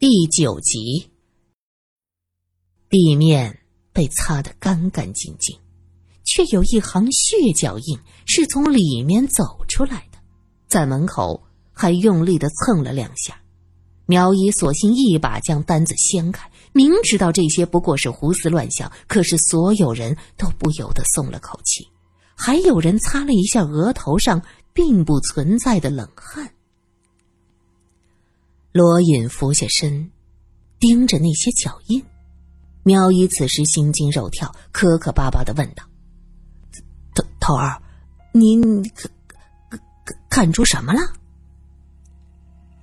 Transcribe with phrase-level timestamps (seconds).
[0.00, 1.10] 第九集，
[2.88, 3.58] 地面
[3.92, 5.54] 被擦得干干净净，
[6.24, 10.16] 却有一行血脚印是从里面走出来的，
[10.66, 13.38] 在门口还用力的蹭了两下。
[14.06, 21.86] 苗一索性一把将单子掀开，明知道这些不过是胡思乱想，可是所有人都不由得松了口气，
[22.34, 24.40] 还有人擦了一下额头上
[24.72, 26.50] 并不存在的冷汗。
[28.72, 30.12] 罗隐俯下身，
[30.78, 32.04] 盯着那些脚印。
[32.84, 35.84] 苗一此时心惊肉跳，磕磕巴巴的问道
[37.12, 37.82] ：“头头儿，
[38.32, 38.62] 您
[40.30, 41.00] 看出什么了？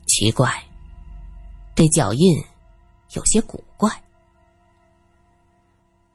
[0.05, 0.62] 奇怪，
[1.73, 2.36] 这脚印
[3.14, 3.90] 有些古怪，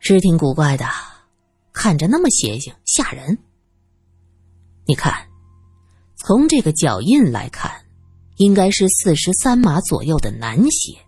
[0.01, 0.87] 是挺古怪的，
[1.73, 3.39] 看着那么邪性吓人。
[4.85, 5.29] 你看，
[6.17, 7.73] 从这个脚印来看。”
[8.43, 10.99] 应该是四十三码左右的男鞋。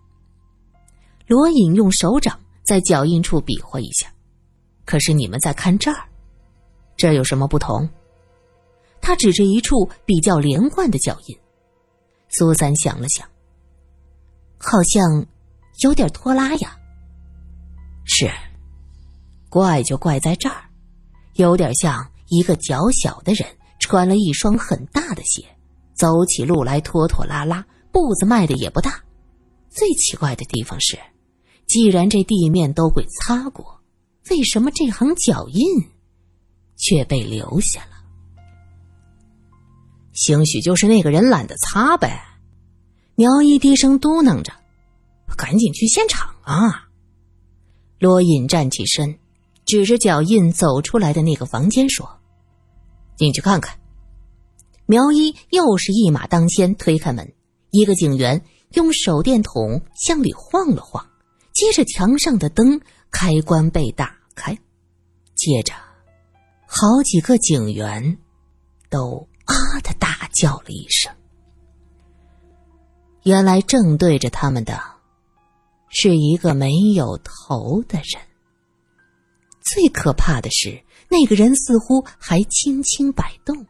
[1.27, 4.07] 罗隐用手掌在脚印处比划一下，
[4.85, 6.07] 可是你们再看这儿，
[6.95, 7.89] 这有什么不同？
[9.01, 11.37] 他指着一处比较连贯的脚印。
[12.29, 13.27] 苏三想了想，
[14.57, 15.25] 好像
[15.83, 16.77] 有点拖拉呀。
[18.05, 18.31] 是，
[19.49, 20.63] 怪就怪在这儿，
[21.33, 23.45] 有点像一个脚小的人
[23.79, 25.45] 穿了一双很大的鞋。
[25.95, 29.01] 走起路来拖拖拉拉，步子迈的也不大。
[29.69, 30.99] 最奇怪的地方是，
[31.65, 33.81] 既然这地面都被擦过，
[34.29, 35.63] 为什么这行脚印
[36.75, 37.91] 却被留下了？
[40.13, 42.21] 兴许就是那个人懒得擦呗。
[43.15, 44.51] 苗一低声嘟囔着
[45.37, 46.89] ：“赶紧去现场啊！”
[47.99, 49.17] 罗隐站起身，
[49.65, 52.19] 指着脚印走出来的那个房间说
[53.15, 53.77] ：“进去看看。”
[54.87, 57.33] 苗一又是一马当先，推开门，
[57.71, 61.05] 一个警员用手电筒向里晃了晃，
[61.53, 64.55] 接着墙上的灯开关被打开，
[65.35, 65.73] 接着
[66.67, 68.17] 好几个警员
[68.89, 71.11] 都啊的大叫了一声。
[73.23, 74.79] 原来正对着他们的
[75.89, 78.21] 是一个没有头的人。
[79.63, 83.65] 最可怕的是，那个人似乎还轻轻摆动。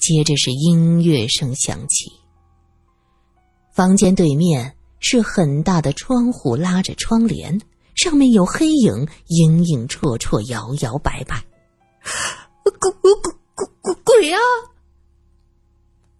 [0.00, 2.10] 接着是音乐声响起。
[3.72, 7.60] 房间对面是很大的窗户，拉着窗帘，
[7.94, 11.44] 上面有黑影影影绰绰，摇摇摆摆。
[12.62, 14.40] 鬼鬼鬼鬼鬼鬼啊！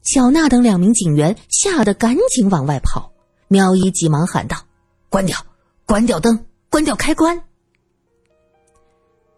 [0.02, 3.10] 小娜等两名警员吓得赶紧往外跑。
[3.48, 4.56] 苗一急忙喊道
[5.10, 5.36] ：“关掉，
[5.86, 7.42] 关掉灯，关掉开关。”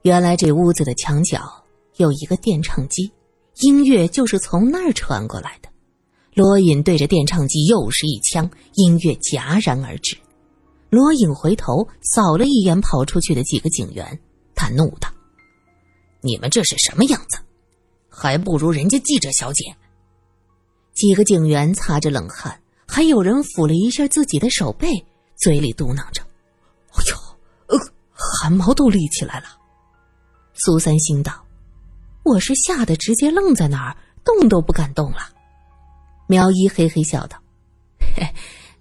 [0.02, 1.40] 原来这屋子的墙角
[1.96, 3.10] 有一个电唱机。
[3.60, 5.68] 音乐就是从那儿传过来的。
[6.34, 10.16] 罗隐对着电唱机又是一枪，音乐戛然而止。
[10.88, 14.18] 罗隐回头扫了一眼跑出去的几个警员，
[14.54, 15.08] 他怒道
[16.22, 17.38] ：“你们这是什么样子？
[18.08, 19.64] 还不如人家记者小姐。”
[20.94, 24.88] 几个警员擦着冷汗，还有人抚了一下自己的手背，
[25.36, 26.22] 嘴里嘟囔着
[26.92, 27.16] ：“哎呦，
[27.66, 27.78] 呃，
[28.12, 29.46] 汗毛都立起来了。”
[30.54, 31.32] 苏三心道。
[32.24, 35.18] 我是吓得直接愣在那儿，动都不敢动了。
[36.28, 37.36] 苗一嘿嘿笑道
[38.16, 38.24] ：“嘿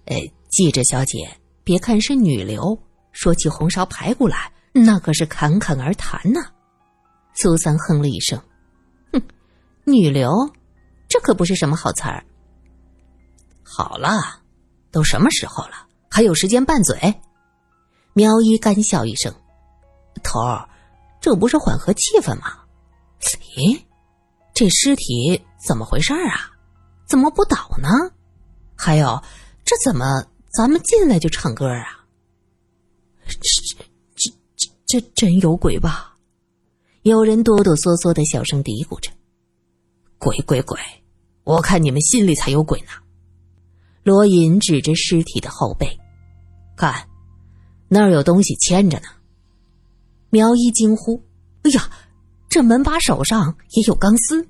[0.04, 0.16] 呃，
[0.48, 1.18] 记者小姐，
[1.64, 2.78] 别看是女流，
[3.10, 6.40] 说起红烧排骨来，那可是侃侃而谈呢。”
[7.34, 8.40] 苏三哼了一声
[9.12, 9.20] ：“哼，
[9.84, 10.30] 女流，
[11.08, 12.24] 这可不是什么好词儿。”
[13.64, 14.40] 好了，
[14.92, 17.14] 都什么时候了，还有时间拌嘴？
[18.12, 19.34] 苗一干笑一声
[20.22, 20.68] ：“头儿，
[21.20, 22.58] 这不是缓和气氛吗？”
[23.56, 23.80] 咦，
[24.54, 26.50] 这尸体怎么回事啊？
[27.06, 27.88] 怎么不倒呢？
[28.74, 29.22] 还有，
[29.64, 30.24] 这怎么
[30.56, 32.06] 咱们进来就唱歌啊？
[33.26, 33.38] 这
[34.16, 36.16] 这这这真有鬼吧？
[37.02, 39.10] 有人哆哆嗦嗦的小声嘀咕着
[40.18, 40.78] ：“鬼鬼鬼，
[41.44, 42.88] 我看你们心里才有鬼呢。”
[44.04, 45.98] 罗隐指着尸体的后背，
[46.76, 47.08] 看，
[47.88, 49.06] 那儿有东西牵着呢。
[50.30, 51.22] 苗一惊呼
[51.62, 51.90] ：“哎呀！”
[52.52, 54.46] 这门把手上也有钢丝，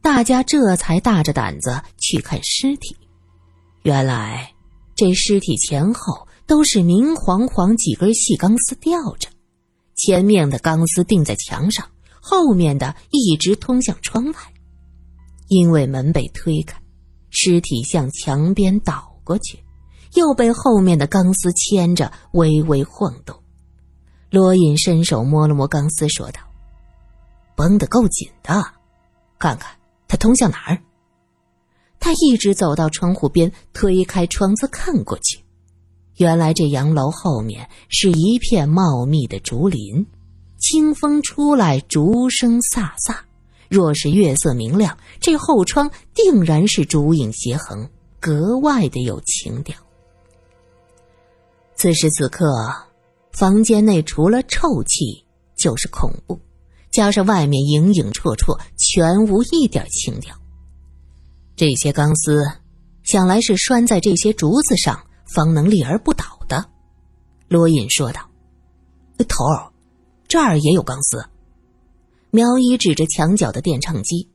[0.00, 2.96] 大家这才大着胆子去看尸体。
[3.82, 4.50] 原来，
[4.96, 9.28] 这尸体前后都是明晃晃几根细钢丝吊着，
[9.94, 11.86] 前面的钢丝钉在墙上，
[12.18, 14.34] 后面的一直通向窗外。
[15.48, 16.80] 因为门被推开，
[17.28, 19.58] 尸体向墙边倒过去，
[20.14, 23.38] 又被后面的钢丝牵着微微晃动。
[24.30, 26.40] 罗隐伸手摸了摸钢丝，说道。
[27.54, 28.64] 绷得够紧的，
[29.38, 29.76] 看看
[30.08, 30.82] 它通向哪儿。
[31.98, 35.38] 他一直走到窗户边，推开窗子看过去，
[36.16, 40.06] 原来这洋楼后面是一片茂密的竹林，
[40.58, 43.16] 清风出来，竹声飒飒。
[43.68, 47.88] 若是月色明亮，这后窗定然是竹影斜横，
[48.20, 49.76] 格外的有情调。
[51.74, 52.46] 此时此刻，
[53.32, 55.24] 房间内除了臭气
[55.56, 56.38] 就是恐怖，
[56.92, 60.36] 加上外面影影绰绰，全无一点情调。
[61.56, 62.44] 这些钢丝，
[63.02, 66.64] 想来是拴在这些竹子上，方能立而不倒的。
[67.48, 68.20] 罗隐说道
[69.26, 69.72] ：“头儿，
[70.28, 71.24] 这儿也有钢丝。”
[72.30, 74.28] 苗一指着墙角的电唱机，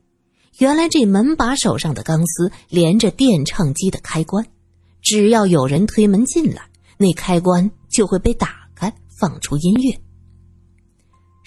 [0.58, 4.46] 原来这门把手上的钢丝连着电唱机的开关，
[5.00, 6.62] 只要有人推门进来，
[6.96, 10.00] 那开关就会被打开，放出音乐。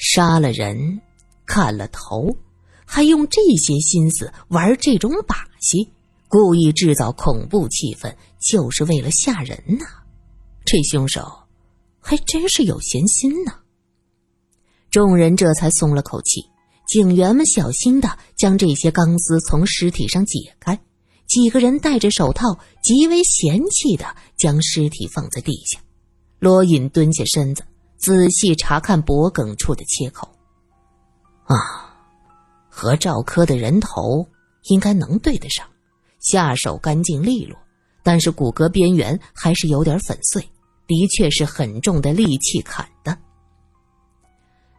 [0.01, 0.99] 杀了人，
[1.45, 2.35] 砍了头，
[2.87, 5.87] 还用这些心思玩这种把戏，
[6.27, 9.85] 故意制造恐怖气氛，就是为了吓人呐！
[10.65, 11.31] 这凶手
[11.99, 13.53] 还真是有闲心呢。
[14.89, 16.43] 众人这才松了口气，
[16.87, 20.79] 警员们小心的将这些钢丝从尸体上解开，
[21.27, 25.79] 几个人戴着手套，极为嫌弃的将尸体放在地下。
[26.39, 27.63] 罗隐蹲下身子，
[28.01, 30.27] 仔细查看脖梗处的切口。
[31.43, 31.55] 啊，
[32.67, 34.27] 和赵科的人头
[34.63, 35.63] 应该能对得上，
[36.19, 37.55] 下手干净利落，
[38.01, 40.41] 但是骨骼边缘还是有点粉碎，
[40.87, 43.15] 的确是很重的利器砍的。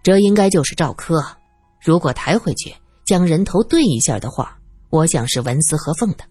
[0.03, 1.25] 这应该就是赵科，
[1.81, 4.59] 如果抬回去将人头对一下的话，
[4.91, 6.25] 我想是纹丝合缝的。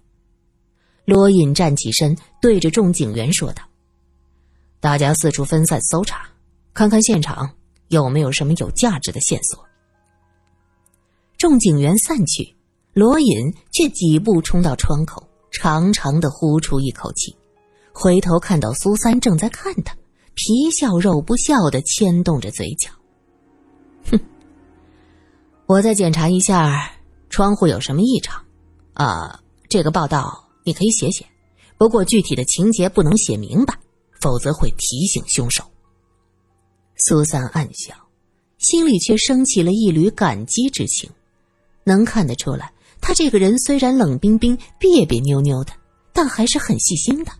[1.05, 3.63] 罗隐站起身，对着众警员说道
[4.81, 6.27] ：“大家四处分散搜查，
[6.73, 7.49] 看看现场
[7.89, 9.63] 有没有什么有价值的线索。”
[11.37, 12.55] 众警员散去，
[12.93, 17.35] 罗隐却几步冲到窗口，长长的呼出一口气，
[17.91, 19.95] 回头看到苏三正在看他，
[20.35, 22.91] 皮笑肉不笑的牵动着嘴角。
[24.11, 24.19] 哼，
[25.65, 26.91] 我再检查一下
[27.29, 28.43] 窗户有什么异常，
[28.93, 31.25] 啊，这个报道你可以写写，
[31.77, 33.73] 不过具体的情节不能写明白，
[34.21, 35.63] 否则会提醒凶手。
[37.03, 37.95] 苏三暗笑，
[38.59, 41.09] 心里却升起了一缕感激之情。
[41.83, 42.71] 能看得出来，
[43.01, 45.73] 他这个人虽然冷冰冰、别别扭扭的，
[46.13, 47.31] 但还是很细心的。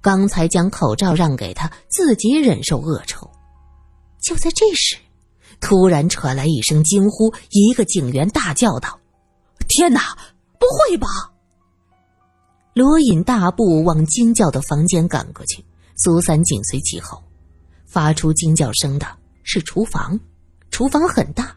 [0.00, 3.28] 刚才将口罩让给他，自己忍受恶臭。
[4.20, 4.96] 就在这时。
[5.60, 8.98] 突然传来一声惊呼，一个警员大叫道
[9.68, 10.16] ：“天哪，
[10.58, 11.08] 不会吧！”
[12.74, 15.64] 罗隐大步往惊叫的房间赶过去，
[15.96, 17.22] 苏三紧随其后。
[17.92, 19.06] 发出惊叫声的
[19.42, 20.18] 是厨房，
[20.70, 21.54] 厨房很大，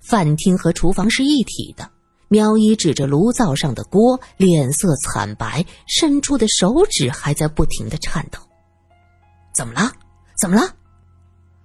[0.00, 1.88] 饭厅和厨房是一体的。
[2.26, 8.40] 苗一指着炉灶上的锅，脸色惨白，伸出的手指还在不停的颤抖。
[9.54, 9.92] 怎么了？
[10.40, 10.74] 怎么了？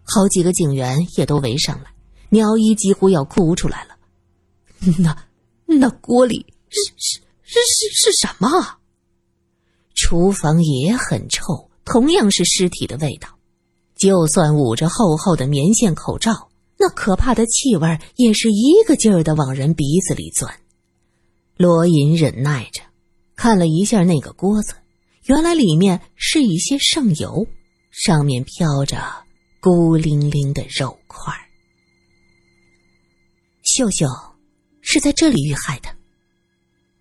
[0.03, 1.91] 好几个警员也都围上来，
[2.29, 3.97] 苗一几乎要哭出来了。
[4.99, 5.17] 那
[5.65, 8.77] 那锅里是是是是是什么？
[9.95, 13.27] 厨房也很臭，同样是尸体的味道。
[14.01, 16.49] 就算捂着厚厚的棉线口罩，
[16.79, 20.51] 那可怕的气味也是一个劲儿的往人鼻子里钻。
[21.55, 22.81] 罗隐忍耐着，
[23.35, 24.73] 看了一下那个锅子，
[25.25, 27.45] 原来里面是一些剩油，
[27.91, 28.97] 上面飘着。
[29.61, 31.31] 孤零零的肉块。
[33.61, 34.07] 秀秀
[34.81, 35.89] 是在这里遇害的。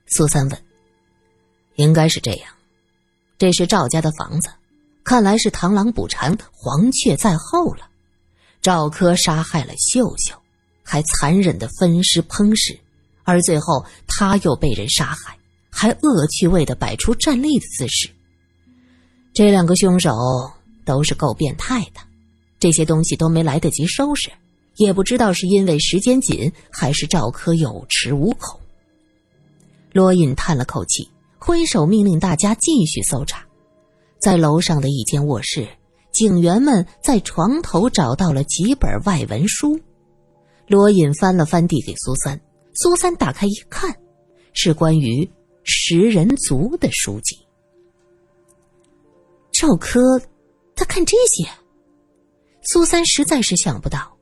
[0.04, 0.62] 苏三问
[1.76, 2.52] ：“应该是这样，
[3.38, 4.50] 这是赵家的房子，
[5.04, 7.88] 看来是螳螂捕蝉，黄雀在后了。
[8.62, 10.34] 赵科杀害了秀秀，
[10.82, 12.78] 还残忍的分尸烹食，
[13.24, 15.36] 而最后他又被人杀害，
[15.70, 18.10] 还恶趣味的摆出站立的姿势。
[19.32, 20.12] 这两个凶手
[20.84, 22.00] 都是够变态的。”
[22.60, 24.30] 这些东西都没来得及收拾，
[24.76, 28.60] 也不知道是因为时间紧，还是赵科有恃无恐。
[29.92, 33.42] 罗隐叹了口气，挥手命令大家继续搜查。
[34.20, 35.66] 在楼上的一间卧室，
[36.12, 39.80] 警员们在床头找到了几本外文书。
[40.66, 42.40] 罗隐翻了翻，递给苏三。
[42.74, 43.96] 苏三打开一看，
[44.52, 45.28] 是关于
[45.64, 47.36] 食人族的书籍。
[49.52, 50.20] 赵科，
[50.76, 51.48] 他看这些。
[52.62, 54.16] 苏三实在是想不到，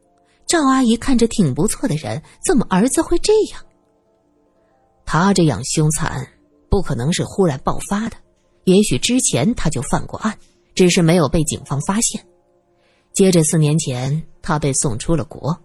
[0.47, 3.61] 赵阿姨看着挺不错的人，怎么儿子会这样？
[5.05, 6.27] 他这样凶残，
[6.71, 8.17] 不可能是忽然爆发的，
[8.69, 10.39] 也许之前他就犯过案，
[10.75, 12.23] 只是没有被警方发现。
[13.15, 15.59] 接着四年前，他被送出了国，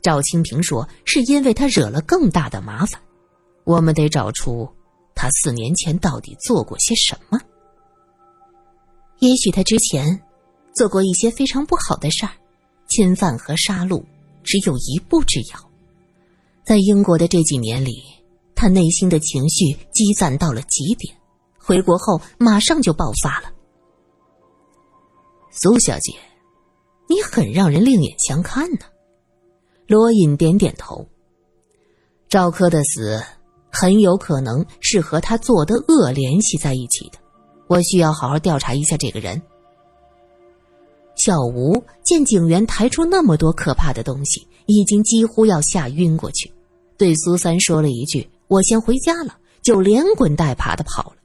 [0.00, 2.98] 赵清平说是因为他惹了更大的麻烦。
[3.64, 4.66] 我们得找出
[5.14, 7.38] 他四年前到底做过些什么。
[9.18, 10.18] 也许他之前
[10.74, 12.32] 做过一些非常不好的事儿，
[12.88, 14.02] 侵犯和杀戮
[14.42, 15.70] 只有一步之遥。
[16.64, 18.02] 在英国的这几年里，
[18.54, 21.14] 他内心的情绪积攒到了极点，
[21.62, 23.52] 回国后马上就爆发了。
[25.50, 26.14] 苏小姐，
[27.08, 28.86] 你很让人另眼相看呢。
[29.86, 31.06] 罗隐点点头。
[32.28, 33.22] 赵柯的死
[33.70, 37.18] 很有可能是和他做的恶联系在一起的，
[37.68, 39.40] 我需要好好调查一下这个人。
[41.16, 46.50] 小吴见警员抬出那么多可怕的东西，已经几乎要吓晕过去，
[46.96, 51.16] 对苏三说了一句：“我先回家了。”就连滚带爬的跑了。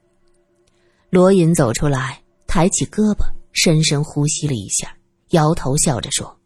[1.15, 4.97] 罗隐走出来，抬起胳膊，深深呼吸了一下，
[5.29, 6.37] 摇头笑着说：“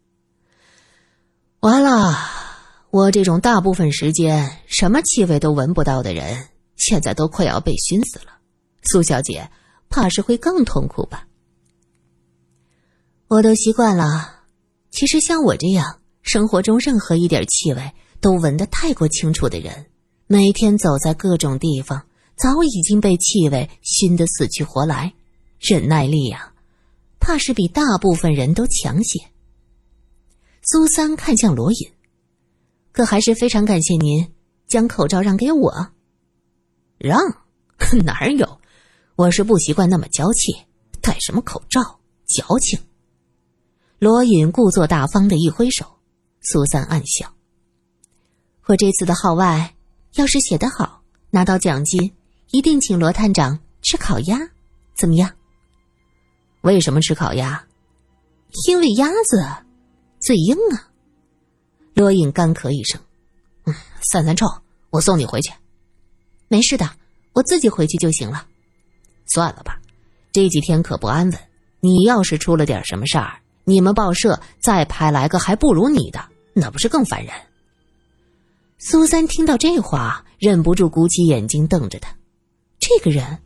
[1.58, 2.16] 完了。”
[2.90, 6.46] 我这种大部分时间什么气味都闻不到的人，
[6.76, 8.26] 现在都快要被熏死了。
[8.84, 9.50] 苏小姐，
[9.88, 11.26] 怕是会更痛苦吧？
[13.26, 14.42] 我都习惯了。
[14.92, 19.86] 其实像我这样，生活中任何一点气味都闻得太过清楚的人，
[20.28, 22.06] 每天走在各种地方，
[22.40, 25.12] 早已经被气味熏得死去活来，
[25.58, 26.54] 忍耐力呀，
[27.20, 29.20] 怕是比大部分人都强些。
[30.62, 31.90] 苏三看向罗隐。
[32.92, 34.32] 可还是非常感谢您
[34.66, 35.88] 将口罩让给我。
[36.98, 37.20] 让？
[38.04, 38.60] 哪儿有？
[39.16, 40.52] 我是不习惯那么娇气，
[41.00, 42.00] 戴什么口罩？
[42.26, 42.78] 矫情。
[43.98, 45.84] 罗隐故作大方的一挥手，
[46.40, 47.32] 苏三暗笑。
[48.66, 49.74] 我这次的号外，
[50.14, 52.12] 要是写得好，拿到奖金，
[52.52, 54.38] 一定请罗探长吃烤鸭，
[54.96, 55.30] 怎么样？
[56.62, 57.64] 为什么吃烤鸭？
[58.66, 59.46] 因为鸭子
[60.20, 60.88] 最硬啊。
[61.94, 63.00] 罗隐干咳一声，
[63.64, 64.46] 嗯，散散臭，
[64.90, 65.52] 我送你回去。
[66.48, 66.90] 没事的，
[67.32, 68.46] 我自己回去就行了。
[69.26, 69.80] 算了吧，
[70.32, 71.38] 这几天可不安稳。
[71.80, 76.20] 你要是出了点什么事儿，你们报社再派来个还不如你的，
[76.52, 77.32] 那不是更烦人？
[78.78, 82.12] 苏三听到这话，忍不住鼓起眼睛瞪着他。
[82.80, 83.38] 这个人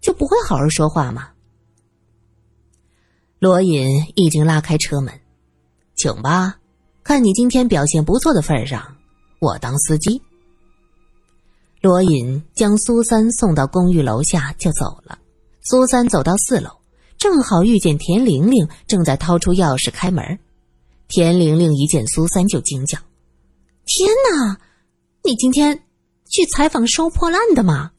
[0.00, 1.30] 就不会好好说话吗？
[3.38, 5.12] 罗隐已经拉开车门，
[5.96, 6.58] 请吧。
[7.02, 8.96] 看你今天表现不错的份上，
[9.40, 10.22] 我当司机。
[11.80, 15.18] 罗隐将苏三送到公寓楼下就走了。
[15.62, 16.70] 苏三走到四楼，
[17.18, 20.38] 正好遇见田玲玲正在掏出钥匙开门。
[21.08, 22.98] 田玲玲一见苏三就惊叫
[23.86, 24.60] ：“天哪，
[25.24, 25.82] 你今天
[26.28, 27.91] 去采访收破烂的吗？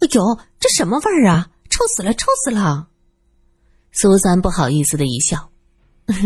[0.00, 1.50] 哎呦，这什么味儿啊！
[1.68, 2.88] 臭死了，臭死了！”
[3.92, 5.50] 苏三不好意思的一笑：“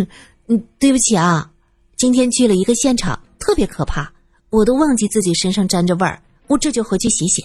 [0.47, 1.51] 嗯，对不起啊。”
[1.97, 4.13] 今天去了一个现场，特别可怕，
[4.51, 7.45] 我都忘记自己身上沾着味儿，我这就回去洗洗。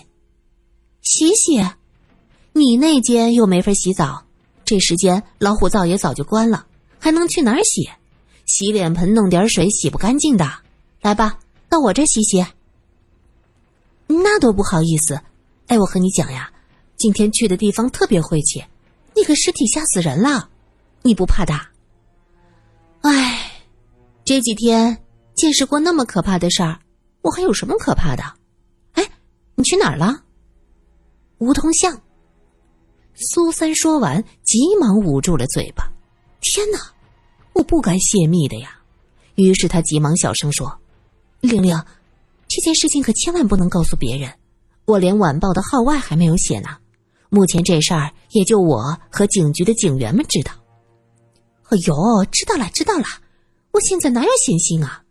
[1.01, 1.63] 洗洗？
[2.53, 4.25] 你那间又没法洗澡，
[4.65, 6.65] 这时间老虎灶也早就关了，
[6.99, 7.89] 还能去哪儿洗？
[8.45, 10.49] 洗脸盆弄点水洗不干净的，
[11.01, 12.45] 来吧，到我这洗洗。
[14.07, 15.21] 那多不好意思，
[15.69, 16.51] 哎，我和你讲呀，
[16.97, 18.63] 今天去的地方特别晦气，
[19.15, 20.49] 那个尸体吓死人了，
[21.03, 21.53] 你不怕的？
[23.01, 23.45] 哎。
[24.25, 24.95] 这几天
[25.33, 26.79] 见识过那么可怕的事儿，
[27.21, 28.23] 我还有什么可怕的？
[28.93, 29.11] 哎，
[29.55, 30.23] 你去哪儿了？
[31.39, 31.99] 梧桐巷。
[33.15, 35.91] 苏三说完，急忙捂住了嘴巴。
[36.41, 36.79] 天哪，
[37.53, 38.79] 我不该泄密的呀！
[39.35, 40.79] 于是他急忙小声说
[41.41, 41.79] ：“玲玲，
[42.47, 44.31] 这件事情可千万不能告诉别人。
[44.89, 46.69] 我连晚报的号外还没有写呢。
[47.29, 50.51] 目前这事儿也就我和警局的警员们知道。”
[51.69, 53.05] 哎呦，知道了，知道了。
[53.71, 55.03] 我现在哪有闲心啊！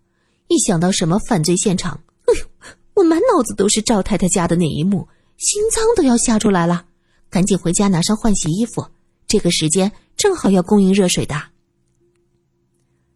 [0.49, 2.47] 一想到什么犯罪现场，哎呦，
[2.95, 5.07] 我满脑子都是赵太太家的那一幕，
[5.37, 6.87] 心脏都要吓出来了。
[7.31, 8.85] 赶紧回家拿上换洗衣服，
[9.29, 11.37] 这个时间正好要供应热水的。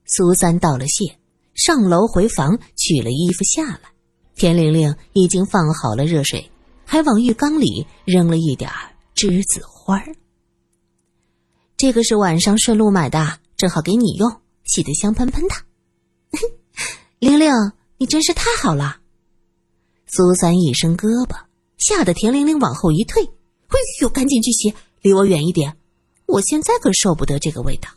[0.07, 1.19] 苏三道了谢，
[1.55, 3.91] 上楼回房取了衣服下来。
[4.37, 6.49] 田玲玲已经放好了热水，
[6.93, 8.71] 还往浴缸里扔了一点
[9.15, 10.15] 栀子花儿。
[11.75, 14.31] 这个是晚上顺路买的，正好给你用。
[14.65, 15.55] 洗得香喷喷的，
[17.19, 17.51] 玲玲，
[17.97, 18.99] 你真是太好了。
[20.07, 21.35] 苏三一伸胳膊，
[21.79, 23.25] 吓得田玲玲往后一退。
[23.25, 25.79] 哎呦，赶紧去洗，离我远一点！
[26.27, 27.89] 我现在可受不得这个味道。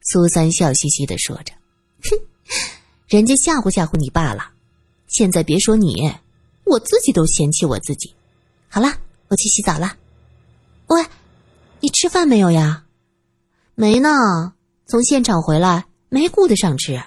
[0.00, 1.52] 苏三笑嘻嘻的说着
[2.08, 2.18] ：“哼，
[3.06, 4.50] 人家吓唬吓唬你罢了。
[5.08, 6.10] 现在别说你，
[6.70, 8.14] 我自己都嫌弃我自己。
[8.68, 8.88] 好了，
[9.28, 9.96] 我去洗澡了。
[10.86, 11.04] 喂，
[11.80, 12.84] 你吃饭没有呀？
[13.74, 14.54] 没呢。”
[14.86, 17.00] 从现场回来没顾得上吃，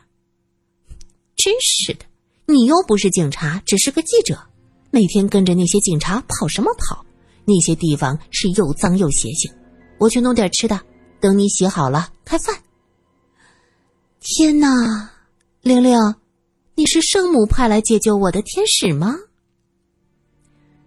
[1.35, 2.05] 真是的！
[2.45, 4.41] 你又不是警察，只是个记者，
[4.89, 7.05] 每天跟着那些警察跑什么跑？
[7.43, 9.51] 那些地方是又脏又邪性。
[9.97, 10.79] 我去弄点吃的，
[11.19, 12.57] 等你洗好了开饭。
[14.21, 15.11] 天哪，
[15.61, 15.99] 玲玲，
[16.75, 19.13] 你是圣母派来解救我的天使吗？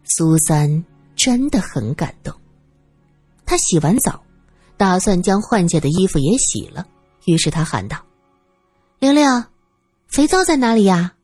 [0.07, 0.85] 苏三
[1.15, 2.35] 真的很感动。
[3.45, 4.23] 他洗完澡，
[4.77, 6.87] 打算将换下的衣服也洗了，
[7.27, 7.99] 于是他喊道
[8.99, 9.45] ：“玲玲，
[10.09, 11.15] 肥皂在哪里呀？”“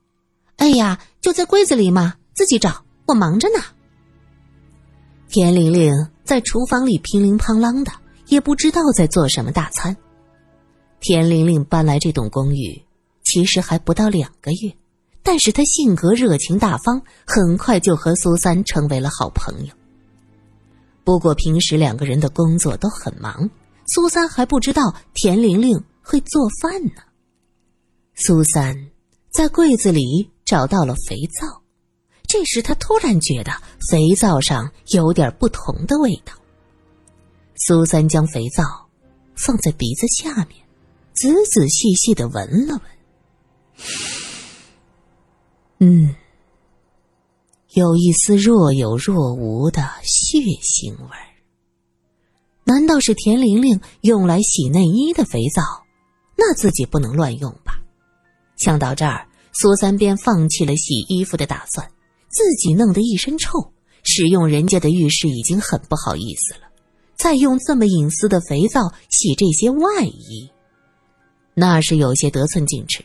[0.57, 3.63] 哎呀，就在柜子里嘛，自己找，我忙着呢。”
[5.29, 5.93] 田玲玲
[6.25, 7.91] 在厨房里乒铃乓啷的，
[8.27, 9.97] 也不知道在做什么大餐。
[11.01, 12.81] 田玲玲搬来这栋公寓，
[13.25, 14.73] 其实还不到两个月，
[15.23, 19.75] 但是她性格热情大方，很快就和苏三成为了好朋友。
[21.05, 23.51] 不过平时两个人的工作都很忙，
[23.87, 27.03] 苏三还不知道田玲玲会做饭呢。
[28.15, 28.75] 苏三
[29.33, 31.63] 在柜子里找到了肥皂。
[32.29, 33.53] 这时，他突然觉得
[33.91, 36.33] 肥皂上有点不同的味道。
[37.57, 38.65] 苏三将肥皂
[39.35, 40.57] 放在鼻子下面，
[41.15, 42.83] 仔仔细细的闻了闻。
[45.85, 46.15] 嗯，
[47.73, 51.27] 有一丝若有若无的血腥味儿。
[52.63, 55.61] 难道是田玲玲用来洗内衣的肥皂？
[56.37, 57.83] 那自己不能乱用吧？
[58.57, 61.91] 想到这儿，苏三便放弃了洗衣服的打算。
[62.29, 63.73] 自己弄得一身臭，
[64.05, 66.71] 使用人家的浴室已经很不好意思了，
[67.17, 70.49] 再用这么隐私的肥皂洗这些外衣，
[71.55, 73.05] 那是有些得寸进尺。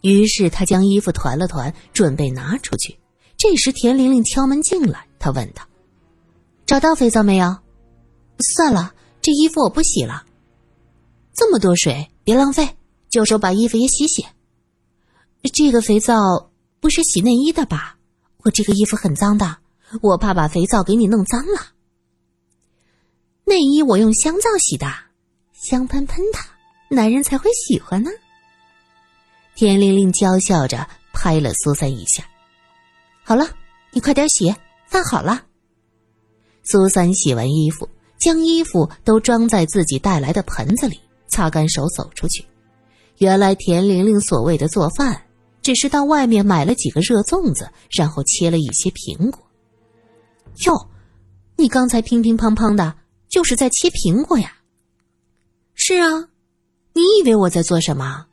[0.00, 2.98] 于是他将衣服团了团，准备拿出去。
[3.36, 5.62] 这时田玲玲敲门进来，他问道
[6.66, 7.56] ：“找到肥皂没有
[8.54, 10.24] ？”“算了，这衣服我不洗了。
[11.34, 12.68] ”“这么多水，别浪费，
[13.08, 14.26] 就手把衣服也洗洗。
[15.54, 16.50] ”“这个肥皂
[16.80, 17.96] 不是洗内衣的吧？”
[18.44, 19.58] 我这个衣服很脏的，
[20.00, 21.72] 我怕把肥皂给你弄脏了。
[23.44, 24.86] 内衣我用香皂洗的，
[25.52, 26.38] 香喷喷的，
[26.94, 28.10] 男人才会喜欢呢。
[29.58, 32.22] 田玲玲娇笑着拍了苏三一下，
[33.24, 33.44] 好了，
[33.90, 34.54] 你快点洗，
[34.86, 35.42] 饭好了。
[36.62, 37.88] 苏三洗完衣服，
[38.20, 42.44] 将衣服都装在自己带来的盆子里，擦干手走出去。
[43.16, 45.24] 原来田玲玲所谓的做饭。
[45.60, 49.44] 只是到外面买了几个热粽子，然后切了一些苹果。
[50.66, 50.88] 哟，
[51.56, 52.94] 你刚才乒乒乓乓的，
[53.28, 54.52] 就是在切苹果呀？
[55.74, 56.28] 是啊，
[56.92, 58.26] 你以为我在做什么？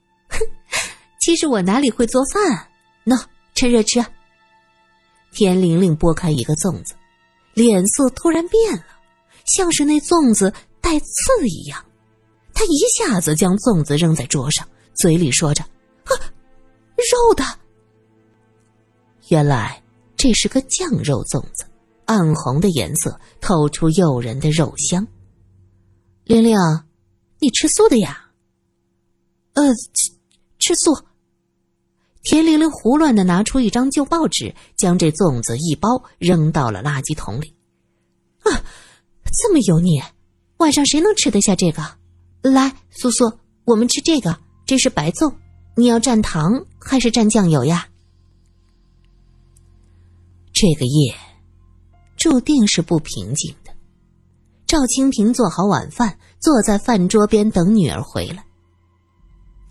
[1.26, 2.68] 其实我哪里会做饭？
[3.04, 3.20] 喏，
[3.56, 4.00] 趁热吃。
[5.32, 6.94] 田玲玲剥开一个粽子，
[7.56, 8.86] 脸色突然变了，
[9.44, 11.84] 像是那粽子带刺一样。
[12.54, 15.64] 她一下子将粽子扔在桌上，嘴里说着
[16.06, 16.14] ：“啊。”
[16.96, 17.44] 肉的，
[19.30, 19.82] 原来
[20.16, 21.66] 这是个酱肉粽子，
[22.06, 25.08] 暗红的颜色透出诱人的肉香。
[26.26, 26.56] 玲玲，
[27.40, 28.30] 你吃素的呀？
[29.54, 30.12] 呃，吃
[30.60, 30.96] 吃素。
[32.26, 37.54] 田玲玲胡乱的拿出一张旧报纸，将这粽子一包扔到了垃圾桶里。
[38.40, 38.50] 啊，
[39.32, 40.02] 这么油腻，
[40.58, 41.84] 晚上谁能吃得下这个？
[42.42, 43.32] 来，苏苏，
[43.64, 45.32] 我们吃这个，这是白粽。
[45.76, 47.88] 你要蘸糖还是蘸酱油呀？
[50.52, 51.14] 这个夜
[52.18, 53.72] 注定是不平静的。
[54.66, 58.44] 赵清平做好晚饭，坐在饭桌边等女儿回来。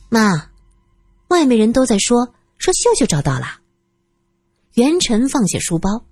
[0.09, 0.51] 妈，
[1.29, 2.33] 外面人都在说
[2.65, 3.61] 说秀秀找到了。
[4.73, 6.07] 袁晨放下书包。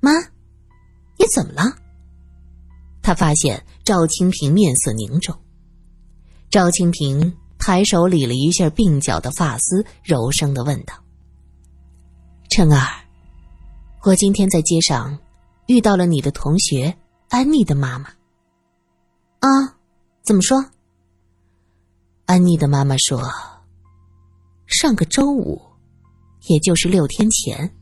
[0.00, 0.10] 妈，
[1.18, 1.76] 你怎么了？
[3.02, 5.38] 他发现赵清平面色凝重。
[6.48, 7.36] 赵清平。
[7.60, 10.94] 抬手理了一下鬓角的发丝，柔声的问道
[12.48, 13.04] ：“晨儿，
[14.04, 15.18] 我今天在街上
[15.66, 16.96] 遇到了你的同学
[17.30, 18.10] 安妮的妈妈。
[19.40, 19.74] 啊，
[20.22, 20.64] 怎么说？
[22.26, 23.28] 安妮的妈妈说，
[24.68, 25.60] 上个周五，
[26.48, 27.74] 也就是六天前，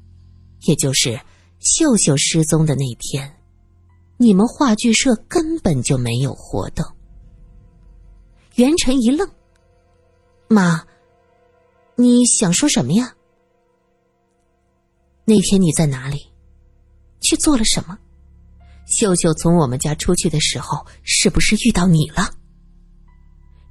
[0.62, 1.20] 也就是
[1.60, 3.38] 秀秀失踪的那天，
[4.16, 6.86] 你们话剧社根本就没有活动。”
[8.54, 9.28] 袁晨一愣。
[10.48, 10.86] 妈，
[11.96, 13.14] 你想说什么呀？
[15.24, 16.32] 那天你在哪里？
[17.20, 17.98] 去做了什么？
[18.86, 22.30] 秀秀从我们家出去的时候，是不是遇到你了？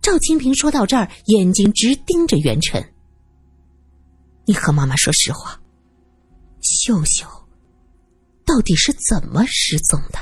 [0.02, 2.86] 赵清平说到这儿，眼睛直盯着袁晨。
[4.46, 5.60] 你和妈妈说实话，
[6.62, 7.26] 秀秀
[8.46, 10.20] 到底是怎么失踪的？